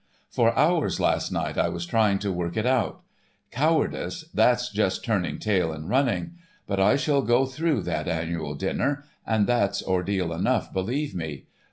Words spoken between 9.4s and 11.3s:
that's ordeal enough, believe